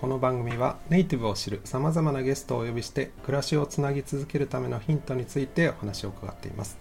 [0.00, 6.78] この番組はネイティブを知るさまざまなゲストをお呼びして暮らしをつなぎ続けるためのヒントについてお話を伺っています。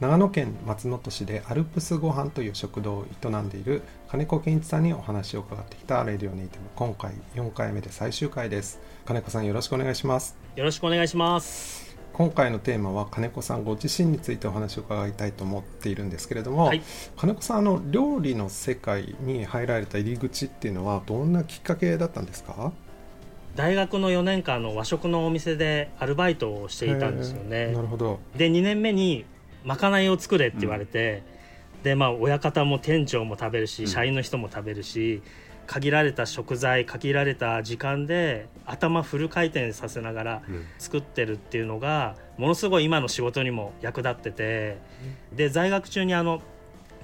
[0.00, 6.66] 長野県松本市でアルプスご飯という食堂を営んでいる金子健一さんにお話を伺ってきたレディオネイティブ。
[6.76, 8.80] 今回4回目で最終回です。
[9.04, 10.34] 金子さんよろしくお願いします。
[10.56, 11.89] よろしくお願いします。
[12.12, 16.82] 今回のテーマは金子さんご自身についてお話を伺いたいと思っているんですけれども、はい。
[17.16, 22.72] 金子さんあの料理の世界に入られた入り口っていうのはどんなきっかけだったんですか？
[23.56, 27.72] 大学の4年間の和食のお店でアルバイトをしていたんですよね。
[27.72, 28.20] なるほど。
[28.36, 29.24] で2年目に
[29.64, 31.22] まかないを作れって言われて、
[31.82, 33.88] でまあ親方も店長も食べるし、うん。
[33.88, 35.22] 社員の人も食べるし
[35.70, 40.64] 限られた食材限られた時間で頭フル回転させながらうん。
[40.80, 44.78] 作ってるっていうのがものすごい今の仕事にも役立ってて
[45.32, 46.42] で在学中にあの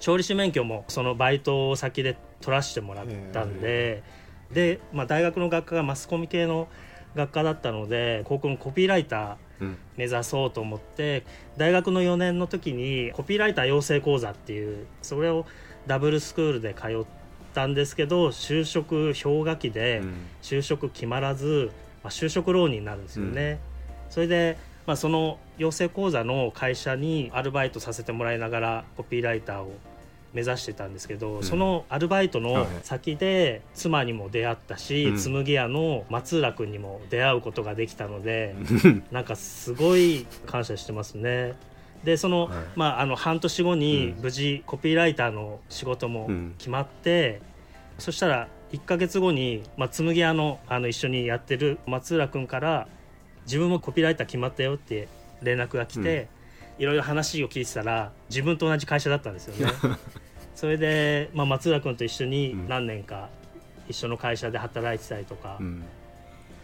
[0.00, 4.02] 調理師免許もそのバイト先で取らせてもらったんで、
[4.50, 6.68] で、まあ、大学の学科がマスコミ系の
[7.14, 9.76] 学科だったので高校のコピーライターうん。
[9.96, 11.24] 目指そうと思って
[11.56, 15.46] 大学の4年の時にコピーライター養成講座っていうそれを
[15.86, 17.04] ダブルスクールで通っ
[17.54, 20.14] たんですけど就職氷河期でうん。
[20.42, 21.70] 就職決まらず、
[22.02, 23.58] まあ、就職浪人になるんですよね。
[24.10, 29.72] それで、まあ、その養成講座の会社にアルバイトさせてもらいながらコピーライターを
[30.34, 31.42] 目指してたんですけど、ん。
[31.44, 32.66] そのアルバイトのはい。
[32.82, 35.18] 先で妻にも出会ったし、うん。
[35.18, 39.04] 紬屋の松浦君にも出会うことができたので、うん。
[39.12, 41.54] なんかすごい感謝してますね。
[42.02, 42.50] でその、はい。
[42.74, 44.22] まあ、あの半年後にうん。
[44.22, 46.54] 無事コピーライターの仕事もうん。
[46.58, 47.40] 決まって、
[47.98, 52.88] そしたら1か月後に、まあ、紬屋のあの一緒にやってる松浦君から
[53.46, 55.08] 自分もコピーライター決まったよって
[55.42, 56.28] 連絡が来て、
[56.78, 59.72] いろいろ話を聞いてたら自分と同じ会社だったんですよね。
[60.54, 62.68] それで、まあ、松浦君と一緒にうん。
[62.68, 63.28] 何年か
[63.88, 65.84] 一緒の会社で働いてたりとかうん。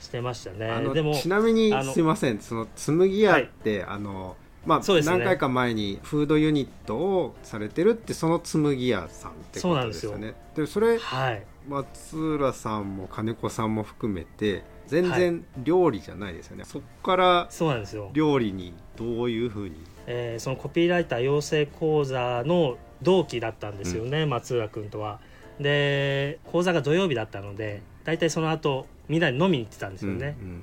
[0.01, 0.71] してましたね。
[0.71, 2.41] あのでもちなみにすいません。
[2.41, 4.37] その紬屋って、あの
[4.67, 5.01] まあ、ね。
[5.03, 10.35] 何回か前にフードユニットをされてるってその紬屋さんってことですよね。
[10.55, 11.43] でそれはい。
[11.69, 18.11] 松浦さんも金子さんも含めて全然料理じゃないですよね、そこからそうなんですよ。
[18.13, 19.77] 料理にどういうふうに？
[20.07, 25.21] えーそのコピーライター養成講座の同期だったんですよね、松浦君とは。
[25.61, 30.37] で講座が土曜日だったので大体その後みんなで飲みに行ってたんですよね。
[30.41, 30.63] うん。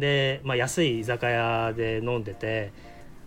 [0.00, 2.72] で、まあ、安い居酒屋で飲んでて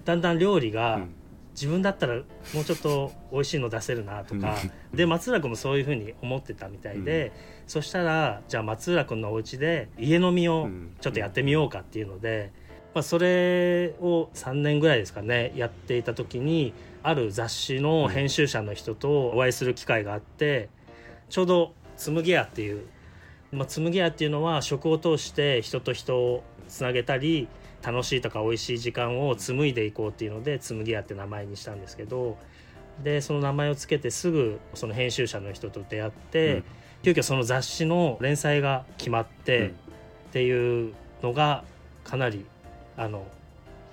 [0.06, 1.10] だんだん料理うがん。
[1.52, 2.16] 自分だったら
[2.54, 4.58] もうちょっと美味しいの出せるなとか、
[4.94, 7.32] で松浦君もそういうふうに思ってたみたいで、
[7.66, 12.52] そしたらじゃあ松浦君のお家で家飲みをちょっとやってみようかっていうので、
[12.94, 16.74] まあ、それを3年ぐらいですかねやっていた時に
[17.04, 20.70] ある雑誌の編集者の人とお会いする機会があって
[21.30, 22.86] ちょうど「紬屋」っていう、
[23.52, 27.50] まあ、紬屋っていうのは食を通して人と人をつなげたり
[27.86, 32.38] 楽しいとか美味しい時間を紡いでいこうっていうので紬屋って名前にしたんですけど
[33.04, 36.64] でその名前をつけてすぐその編集者の人と出会って、うん。
[37.04, 39.68] 急遽その雑誌の連載が決まって、うん。
[39.68, 39.72] っ
[40.32, 41.64] ていうのが
[42.04, 42.46] かなり
[42.98, 43.26] あの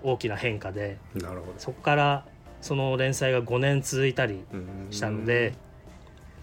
[0.03, 1.55] 大きな変化でなるほど。
[1.59, 2.25] そこから
[2.61, 4.87] その連載が5年続いたりうん。
[4.91, 5.55] したので、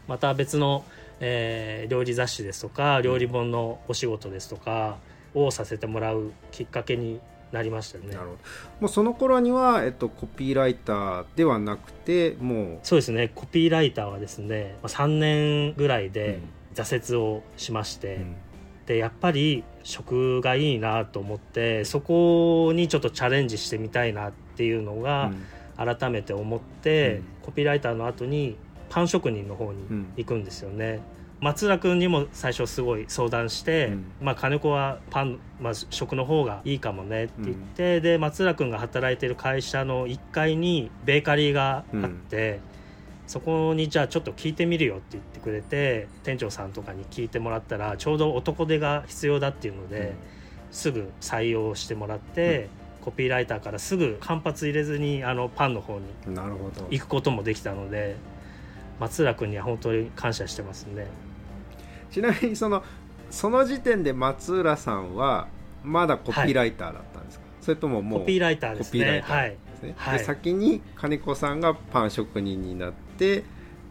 [0.08, 0.84] また別の、
[1.20, 4.98] えー料理雑誌ですとか料理本のお仕事ですとか
[5.34, 7.20] をさせてもらうきっかけに
[7.52, 8.08] なりましたね。
[8.08, 8.32] なるほど。
[8.82, 13.32] もうその頃には、えっと、コピーライターではなくてもうそうですね。
[13.34, 16.40] コピーライターはですねまあ3年ぐらいで
[16.76, 18.36] 挫折をしまして、うん。
[18.86, 25.32] でやっぱり食がいいなと思ってそこにちょっとチャレンジしてみたいなっていうのが
[25.78, 27.24] 改めて思って、うん。
[27.44, 28.58] コピーライターの後に
[28.90, 30.14] パン職人の方にうん。
[30.18, 31.00] 行くんですよね。
[31.42, 34.06] 松浦君にも最初すごい相談して、うん。
[34.22, 42.60] まあ、金子はパン、まあ、食の方がいいかもねって言って、で松浦君が働いてる会社の1階にベーカリーがあって、
[43.28, 50.16] そこにじゃあちょっと聞いてみるよって言ってくれて店長さんとかに聞いてもらったらちょうど男手が必要だっていうので、うん。
[50.72, 52.70] すぐ採用してもらって、
[53.02, 56.06] コピーライターからすぐ間髪入れずにあのパンの方に
[56.92, 58.18] 行くこともできたので
[59.00, 61.08] 松浦君には本当に感謝してますね。
[62.12, 62.84] ちなみにその
[63.30, 65.48] その時点で松浦さんは
[65.84, 68.90] まだコピーライターだったんですか、そそれとももうコピーライターですね。
[68.90, 70.18] コピーライターはいですね、はい。
[70.18, 73.44] で先に金子さんがパン職人になって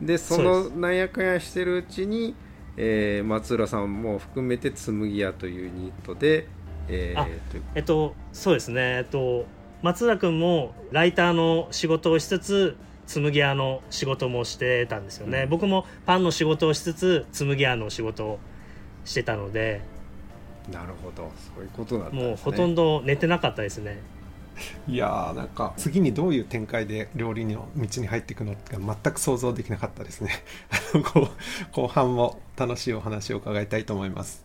[0.02, 2.34] でそそのなんやかんやしてるうちに、
[2.76, 6.48] えー松浦さんも含めて紬屋というユニットで、
[6.88, 7.38] えー
[7.76, 8.98] えっとそうですね。
[8.98, 9.46] えっと
[9.82, 12.76] 松浦君もライターの仕事をしつつ
[13.08, 15.48] 紬屋の仕事もしてたんですよね、うん。
[15.48, 18.38] 僕もパンの仕事をしつつ紬屋の仕事を
[19.04, 19.80] してたので。
[20.70, 21.30] なるほど。
[21.56, 22.22] そういうことなんね。
[22.22, 23.98] もうほとんど寝てなかったですね。
[24.86, 30.30] いやーなんか次にどういう展開で料理の道に入っていくのか全く想像できなかったですね。
[31.72, 34.44] 後半も楽しいお話を伺いたいと思います。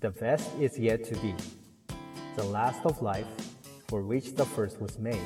[0.00, 1.34] The best is yet to be.
[2.36, 3.24] The last of life
[3.88, 5.18] for which the first was made.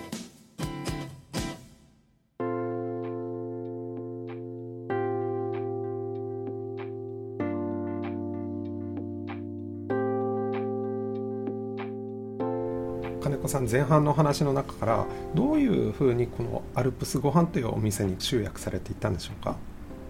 [13.23, 19.57] 金子さん前半のお話の中からどういうふうにこのアルプスご飯というお店に集約されていったんでしょうか？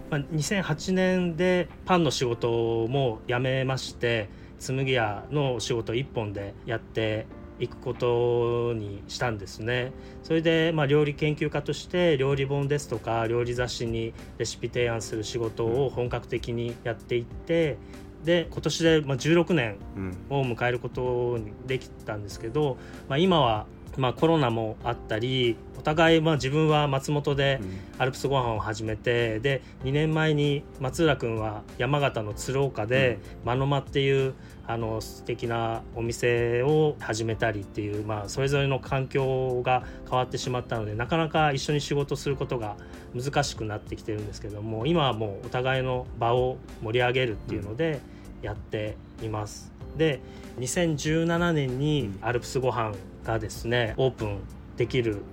[0.09, 4.27] まあ、2008年でパンの仕事も辞めまして
[4.59, 7.27] 紬屋の仕事一本でやって
[7.61, 9.93] いくことにしたんですね。
[10.23, 17.77] それでまあ料理研究家として料理本ですとか料理雑誌にレシピ提案する仕事を本格的にやっていって
[18.23, 20.17] で今年でまあ16年うん。
[20.29, 22.77] を迎えることにできたんですけど、
[23.07, 23.67] まあ、今は
[23.97, 27.59] まあコロナもあったりお互いまあ自分は松本で
[27.97, 34.33] アルプスご飯を始めてで2年前に松浦君は山形の鶴岡で間の間っていう
[34.67, 42.77] あの素敵なお店を始めたりっていう、まあ、それぞれの環境が変わってしまったのでなかなか一緒に仕事することが
[43.13, 47.99] 難しくなってきてるんですけども今はもうお互いの場を盛り上げるっていうので
[48.41, 49.71] やっています。
[49.97, 50.21] で
[50.59, 52.93] 2017年にアルプスご飯
[53.23, 54.39] がですねオープン
[54.77, 55.23] できる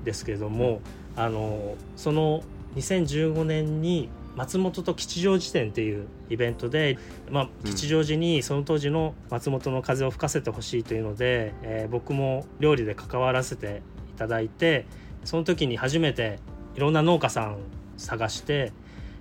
[0.00, 0.80] んですけれども、
[1.16, 2.42] あのその
[2.76, 6.96] 2015年に松本と吉祥寺店っていうイベントで、
[7.28, 7.70] まあ、うん。
[7.70, 13.82] 吉祥寺にその当時の松本の風を吹かせてほしいというので、えー僕も料理で関わらせて
[14.14, 14.86] いただいて
[15.24, 16.38] その時に初めて
[16.76, 17.58] いろんな農家さん
[17.96, 18.72] 探して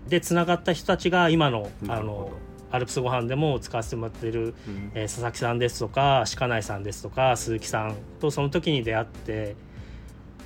[0.07, 2.31] でつながった人たちが今のあの
[2.71, 9.55] アルプスご飯でも使わせてもらってるうんえー佐々木さんですとか鹿内さんですとか鈴木さんとその時に出会って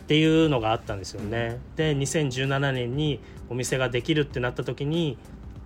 [0.04, 1.60] っていうのがあったんですよね。
[1.76, 3.20] で2017年に
[3.50, 5.18] お店ができるってなった時に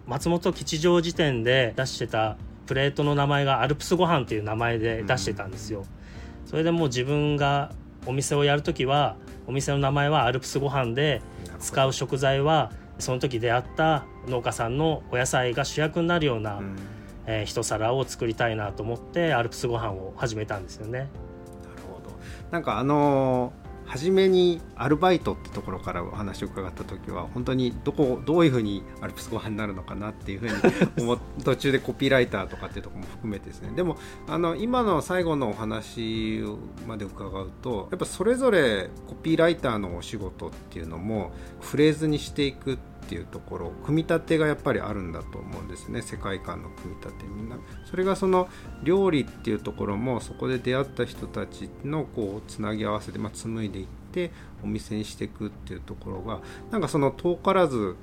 [0.07, 2.37] 松本吉祥寺店で出してた
[2.67, 5.83] プレートの名前がアルプスご飯っていう名前で出してたんですよ。
[6.45, 7.71] それでもう自分が
[8.05, 9.15] お店をやる時は
[9.47, 11.21] お店の名前はアルプスご飯で
[11.59, 16.75] 使う食材はその時出会った農家さんのお野菜が主役になるような、うん。
[17.27, 20.99] えー一皿を作りたいなと思ってアルプスご飯を始めたんですよね。
[20.99, 21.09] なる
[21.87, 22.15] ほど。
[22.51, 30.53] なんかあのー初めにアルバイトってところからお話を伺った時は本当にどこどういうふうにアルプスご飯になるのかなっていうふうに
[31.05, 33.71] 思っ途中でコピーライターとかっていうところも含めてですね。
[33.75, 36.43] でもあの今の最後のお話
[36.87, 41.31] まで伺うとやっぱそれぞれコピーライターのお仕事っていうのも
[41.61, 47.57] フレーズにしていくってていうところ組み立てがやっぱりあるんだと思うんですね世界観の組み立てみんな
[47.89, 48.47] それがその
[48.83, 54.31] 料理っていうところもそこで出会った人たちのこうつなぎ合わせて、まあ、紡いでいって
[54.63, 56.41] お店にしていくっていうところが
[56.71, 57.95] なんかその遠からず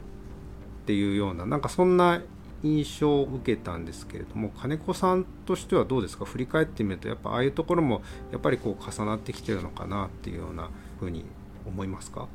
[0.82, 2.20] っていうようななんかそんな
[2.64, 6.24] 印象を受けたんですけれども金子さんとしてはどうですか？
[6.24, 11.24] 振り返ってみるとやっぱああいうところもやっぱりこう重なってきてるのかなっていうようなふうに
[11.66, 12.28] 思いますか？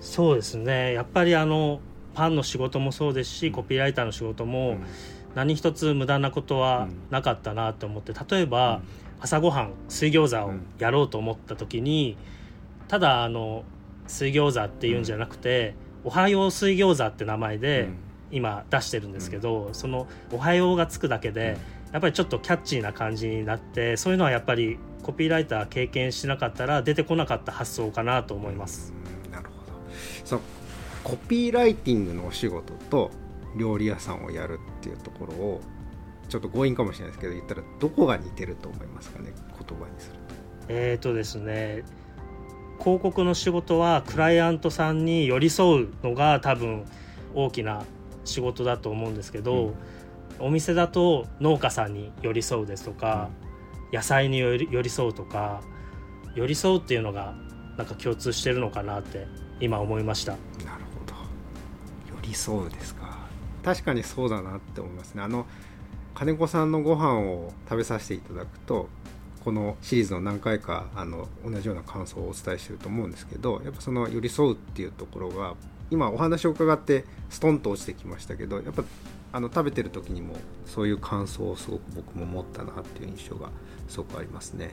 [0.00, 0.92] そうですね。
[0.92, 1.80] やっぱりあの
[2.14, 4.86] パンの仕事もそうですしコピーライターの仕事もうん。
[5.34, 8.82] 何一つ無駄なことはなかったなと思って例えば
[9.20, 12.16] 朝ごはん水餃子をやろうと思った時に
[12.88, 13.64] ただあの
[14.08, 17.88] 水餃子っていうんじゃなくて「おはよう水餃子」って名前で
[18.30, 21.56] 今出してるんですけどその「おはよう」がつくだけで
[21.92, 28.92] やっぱりちょっとキャッチーな感じになってそういうのはやっぱりコピーライター経験しなかったら出てこなかった発想かなと思います。
[30.28, 30.42] その
[31.04, 33.10] コピーライティングのお仕事と
[33.56, 35.60] 料理屋さんをやるっていうところを
[36.28, 40.34] ちょっと強引かもしれないですけど言ったらどこが似てると思いますかね言葉にすると。
[40.68, 41.82] えーとですね
[42.78, 46.84] 広告の仕事はクライアントさんに寄り添うのが多分
[47.34, 47.84] 大きな
[48.24, 49.74] 仕事だと思うんですけど、
[50.38, 53.30] お店だと農家さんに寄り添うですとか、
[53.92, 55.60] 野菜に寄り寄り添うとか
[56.36, 57.34] 寄り添うっていうのが
[57.76, 59.26] なんか共通してるのかなって
[59.60, 60.32] 今思いました。
[60.32, 60.42] なる
[60.94, 61.14] ほど
[62.22, 63.18] 寄り添うですか
[63.62, 65.46] 確かにそうだなって思いますねあの
[66.14, 68.88] 金子さんのご飯を食べさせていただくと
[69.44, 75.54] このシリーズの何回かあの同じような感想をお伝えしてると思うんですけどやっぱその寄り添うっていうところが
[75.90, 78.84] 今お話を伺ってストンと落ちてきましたけどやっぱ
[79.32, 80.34] あの食べてる時にも
[80.66, 83.50] そういう感想をすごく僕も持ったなっていう印象が
[83.88, 84.70] すごくありますね。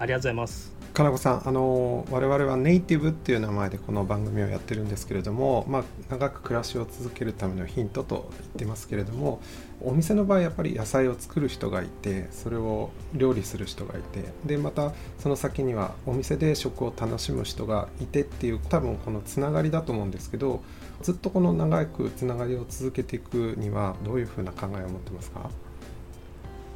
[0.00, 0.72] ありがとうございます。
[0.94, 9.40] 金子さんあの我々はネイティブっていう名前でこの番組をやってるんですけれども、まあ、長く暮らしを続けるためのヒントと言ってますけれども
[9.80, 20.60] お店の場合やっぱり野菜を作る人がいてそれを料理する人がいてでまたその先にはお店で食を楽しむ人がいてっていう多分このつながりだと思うんですけど
[21.02, 25.50] ずっとこの長くつながりを続けていくにはどういうふうな考えを持ってますか？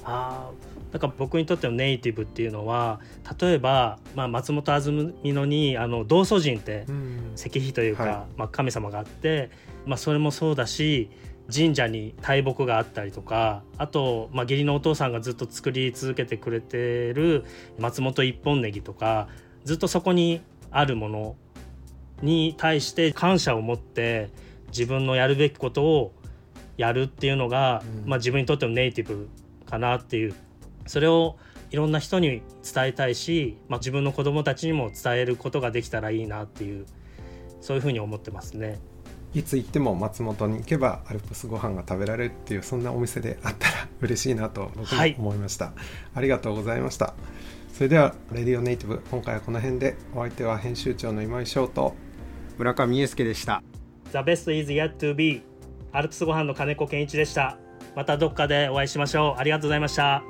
[0.04, 0.50] あ
[0.92, 3.00] なんか僕にとってのネイティブっていうのは
[3.40, 6.86] 例えば、まあ、松本安曇野にあの道祖神って
[7.34, 9.50] 石碑というか、はい、まあ、神様があって、
[9.86, 11.10] まあ、それもそうだし
[11.52, 17.44] 神社に大木があったりとかあと、まあ、義理のお父さんがずっと作り続けてくれてる
[17.78, 19.28] 松本一本ネギとか
[19.64, 21.36] ずっとそこにあるもの
[22.22, 24.30] に対して感謝を持って
[24.68, 26.12] 自分のやるべきことを
[26.76, 29.28] やるっていうのが、うん、まあ、自分にとってのネイティブ
[29.66, 30.34] かなっていう
[30.86, 31.36] それを
[31.70, 36.86] いろんな人に伝えたいし、まあ、自分の子供たちにも伝えることができたらいいなっていう
[37.60, 38.78] そういうふうに思ってますね。
[39.34, 45.74] いつ行っても松本に行けばアルプスご飯が食べられるっていうそんなお店であったら嬉しいなと僕も思いました、はい、
[46.14, 47.14] ありがとうございました。
[47.72, 51.96] それでは「レディオネイティブ」今回はこの辺でお相手は編集長の今井翔と
[52.56, 53.64] 村上裕介でした。
[54.12, 55.42] The best is yet to be
[55.90, 57.58] アルプスご飯の金子健一でした
[57.96, 59.40] またどっかでお会いしましょう。
[59.40, 60.22] ありがとうございました。